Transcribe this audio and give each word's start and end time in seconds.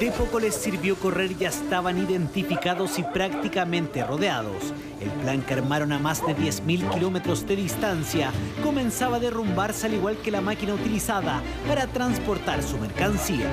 De 0.00 0.10
poco 0.12 0.40
les 0.40 0.54
sirvió 0.54 0.96
correr, 0.96 1.36
ya 1.36 1.50
estaban 1.50 1.98
identificados 1.98 2.98
y 2.98 3.02
prácticamente 3.02 4.02
rodeados. 4.02 4.72
El 4.98 5.10
plan 5.10 5.42
que 5.42 5.52
armaron 5.52 5.92
a 5.92 5.98
más 5.98 6.26
de 6.26 6.34
10.000 6.34 6.88
kilómetros 6.94 7.46
de 7.46 7.54
distancia 7.56 8.32
comenzaba 8.62 9.16
a 9.16 9.20
derrumbarse 9.20 9.88
al 9.88 9.92
igual 9.92 10.16
que 10.16 10.30
la 10.30 10.40
máquina 10.40 10.72
utilizada 10.72 11.42
para 11.68 11.86
transportar 11.86 12.62
su 12.62 12.78
mercancía. 12.78 13.46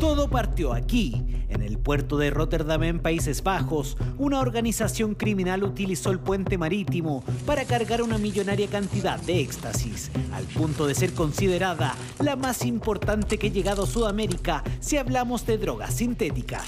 Todo 0.00 0.28
partió 0.28 0.72
aquí, 0.72 1.22
el 1.66 1.78
puerto 1.78 2.16
de 2.16 2.30
Rotterdam 2.30 2.82
en 2.84 3.00
Países 3.00 3.42
Bajos. 3.42 3.96
Una 4.18 4.40
organización 4.40 5.14
criminal 5.14 5.64
utilizó 5.64 6.10
el 6.10 6.20
puente 6.20 6.56
marítimo 6.58 7.24
para 7.44 7.64
cargar 7.64 8.02
una 8.02 8.18
millonaria 8.18 8.68
cantidad 8.68 9.18
de 9.20 9.40
éxtasis, 9.40 10.10
al 10.32 10.44
punto 10.44 10.86
de 10.86 10.94
ser 10.94 11.12
considerada 11.12 11.94
la 12.20 12.36
más 12.36 12.64
importante 12.64 13.38
que 13.38 13.48
ha 13.48 13.50
llegado 13.50 13.82
a 13.82 13.86
Sudamérica 13.86 14.62
si 14.80 14.96
hablamos 14.96 15.44
de 15.44 15.58
drogas 15.58 15.94
sintéticas. 15.94 16.66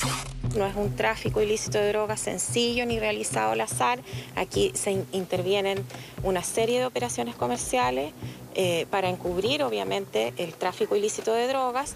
No 0.57 0.67
es 0.67 0.75
un 0.77 0.97
tráfico 0.97 1.43
ilícito 1.43 1.79
de 1.79 1.89
drogas 1.89 2.21
sencillo 2.21 2.87
ni 2.87 2.99
realizado 2.99 3.53
al 3.53 3.61
azar. 3.61 4.01
Aquí 4.35 4.73
se 4.75 5.05
intervienen 5.13 5.85
una 6.23 6.43
serie 6.43 6.79
de 6.81 6.87
operaciones 6.87 7.37
comerciales 7.37 8.13
eh, 8.61 8.87
para 8.91 9.09
encubrir, 9.09 9.63
obviamente, 9.63 10.35
el 10.37 10.53
tráfico 10.53 10.97
ilícito 10.97 11.33
de 11.33 11.47
drogas. 11.47 11.95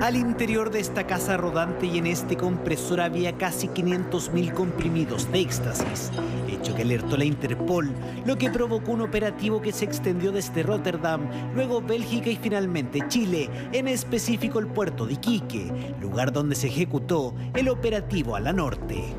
Al 0.00 0.16
interior 0.16 0.70
de 0.70 0.80
esta 0.80 1.06
casa 1.06 1.36
rodante 1.36 1.84
y 1.84 1.98
en 1.98 2.06
este 2.06 2.38
compresor 2.38 3.02
había 3.02 3.36
casi 3.36 3.68
500.000 3.68 4.54
comprimidos 4.54 5.30
de 5.30 5.40
éxtasis, 5.40 6.10
hecho 6.50 6.74
que 6.74 6.80
alertó 6.80 7.18
la 7.18 7.26
Interpol, 7.26 7.92
lo 8.24 8.38
que 8.38 8.48
provocó 8.48 8.92
un 8.92 9.02
operativo 9.02 9.60
que 9.60 9.72
se 9.72 9.84
extendió 9.84 10.32
desde 10.32 10.62
Rotterdam, 10.62 11.28
luego 11.54 11.82
Bélgica 11.82 12.30
y 12.30 12.36
finalmente 12.36 13.06
Chile, 13.08 13.50
en 13.72 13.86
específico 13.86 14.60
el 14.60 14.68
puerto 14.68 15.04
de 15.04 15.12
Iquique, 15.12 15.70
lugar 16.00 16.32
donde 16.32 16.54
se 16.54 16.68
ejecutó 16.68 17.34
el 17.54 17.68
operativo 17.68 18.34
a 18.34 18.40
la 18.40 18.54
norte. 18.54 19.14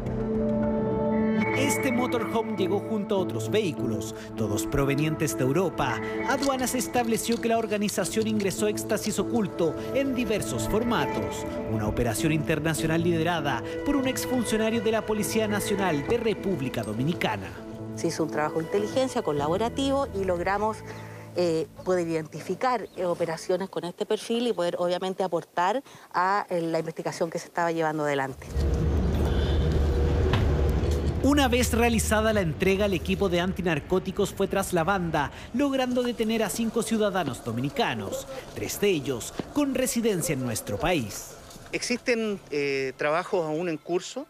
Este 1.57 1.91
motorhome 1.91 2.57
llegó 2.57 2.79
junto 2.79 3.15
a 3.15 3.19
otros 3.19 3.51
vehículos, 3.51 4.15
todos 4.35 4.65
provenientes 4.65 5.37
de 5.37 5.43
Europa. 5.43 6.01
Aduanas 6.27 6.73
estableció 6.73 7.39
que 7.39 7.49
la 7.49 7.59
organización 7.59 8.27
ingresó 8.27 8.67
éxtasis 8.67 9.19
oculto 9.19 9.75
en 9.93 10.15
diversos 10.15 10.67
formatos. 10.67 11.45
Una 11.71 11.87
operación 11.87 12.31
internacional 12.31 13.03
liderada 13.03 13.61
por 13.85 13.95
un 13.95 14.07
exfuncionario 14.07 14.81
de 14.81 14.91
la 14.91 15.05
Policía 15.05 15.47
Nacional 15.47 16.07
de 16.07 16.17
República 16.17 16.81
Dominicana. 16.81 17.51
Se 17.95 18.07
hizo 18.07 18.23
un 18.23 18.31
trabajo 18.31 18.57
de 18.57 18.65
inteligencia 18.65 19.21
colaborativo 19.21 20.07
y 20.15 20.23
logramos 20.25 20.77
eh, 21.35 21.67
poder 21.83 22.07
identificar 22.07 22.87
eh, 22.95 23.05
operaciones 23.05 23.69
con 23.69 23.83
este 23.83 24.07
perfil 24.07 24.47
y 24.47 24.53
poder 24.53 24.75
obviamente 24.79 25.23
aportar 25.23 25.83
a 26.13 26.47
eh, 26.49 26.61
la 26.61 26.79
investigación 26.79 27.29
que 27.29 27.37
se 27.37 27.45
estaba 27.45 27.71
llevando 27.71 28.03
adelante. 28.03 28.47
Una 31.23 31.47
vez 31.47 31.71
realizada 31.71 32.33
la 32.33 32.41
entrega, 32.41 32.85
el 32.85 32.93
equipo 32.93 33.29
de 33.29 33.39
antinarcóticos 33.39 34.33
fue 34.33 34.49
tras 34.49 34.73
la 34.73 34.83
banda, 34.83 35.31
logrando 35.53 36.03
detener 36.03 36.43
a 36.43 36.49
cinco 36.49 36.83
ciudadanos 36.83 37.45
dominicanos, 37.45 38.27
tres 38.53 38.81
de 38.81 38.89
ellos 38.89 39.33
con 39.53 39.73
residencia 39.73 40.33
en 40.33 40.43
nuestro 40.43 40.77
país. 40.77 41.35
Existen 41.71 42.41
eh, 42.51 42.91
trabajos 42.97 43.45
aún 43.45 43.69
en 43.69 43.77
curso 43.77 44.27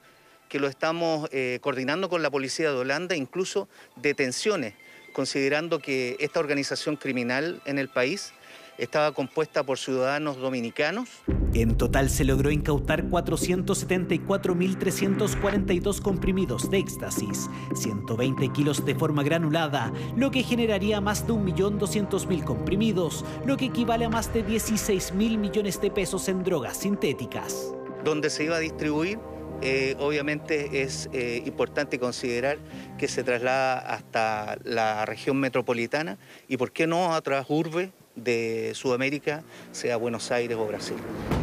que 0.47 0.59
lo 0.59 0.67
estamos 0.67 1.27
eh, 1.31 1.57
coordinando 1.63 2.09
con 2.09 2.21
la 2.21 2.29
policía 2.29 2.69
de 2.69 2.77
Holanda, 2.77 3.15
incluso 3.15 3.67
detenciones, 3.95 4.75
considerando 5.13 5.79
que 5.79 6.15
esta 6.19 6.39
organización 6.39 6.95
criminal 6.95 7.59
en 7.65 7.79
el 7.79 7.89
país 7.89 8.33
estaba 8.77 9.13
compuesta 9.13 9.63
por 9.63 9.77
ciudadanos 9.77 10.37
dominicanos. 10.37 11.09
En 11.53 11.77
total 11.77 12.09
se 12.09 12.23
logró 12.23 12.49
incautar 12.51 13.09
474.342 13.09 16.01
comprimidos 16.01 16.71
de 16.71 16.79
éxtasis, 16.79 17.49
120 17.75 18.49
kilos 18.49 18.85
de 18.85 18.95
forma 18.95 19.23
granulada, 19.23 19.93
lo 20.15 20.31
que 20.31 20.43
generaría 20.43 20.99
más 20.99 21.27
de 21.27 21.33
1.200.000 21.33 22.43
comprimidos, 22.43 23.23
lo 23.45 23.55
que 23.57 23.65
equivale 23.65 24.05
a 24.05 24.09
más 24.09 24.33
de 24.33 24.43
16.000 24.45 25.37
millones 25.37 25.79
de 25.79 25.91
pesos 25.91 26.27
en 26.27 26.43
drogas 26.43 26.77
sintéticas. 26.77 27.71
Donde 28.03 28.29
se 28.29 28.43
iba 28.45 28.55
a 28.55 28.59
distribuir 28.59 29.19
eh, 29.65 29.95
obviamente 29.99 30.81
es 30.81 31.09
eh, 31.13 31.41
importante 31.45 31.97
considerar 31.97 32.57
que 32.97 33.07
se 33.07 33.23
traslada 33.23 33.79
hasta 33.79 34.57
la 34.65 35.05
región 35.05 35.37
metropolitana 35.37 36.17
y 36.49 36.57
por 36.57 36.73
qué 36.73 36.85
no 36.85 37.13
a 37.13 37.17
otras 37.17 37.45
urbes 37.47 37.91
de 38.15 38.71
Sudamérica, 38.75 39.43
sea 39.71 39.97
Buenos 39.97 40.31
Aires 40.31 40.57
o 40.57 40.65
Brasil. 40.65 40.97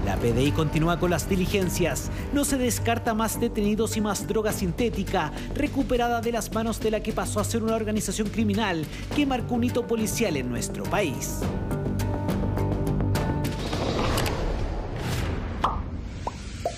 La 0.04 0.16
PDI 0.16 0.52
continúa 0.52 0.98
con 0.98 1.10
las 1.10 1.28
diligencias. 1.28 2.10
No 2.32 2.44
se 2.44 2.58
descarta 2.58 3.14
más 3.14 3.40
detenidos 3.40 3.96
y 3.96 4.00
más 4.00 4.26
droga 4.26 4.52
sintética 4.52 5.32
recuperada 5.54 6.20
de 6.20 6.32
las 6.32 6.52
manos 6.52 6.80
de 6.80 6.90
la 6.90 7.02
que 7.02 7.12
pasó 7.12 7.40
a 7.40 7.44
ser 7.44 7.62
una 7.62 7.76
organización 7.76 8.28
criminal 8.28 8.84
que 9.14 9.26
marcó 9.26 9.54
un 9.54 9.64
hito 9.64 9.86
policial 9.86 10.36
en 10.36 10.48
nuestro 10.48 10.84
país. 10.84 11.40